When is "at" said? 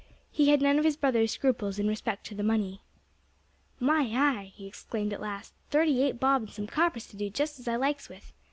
5.13-5.21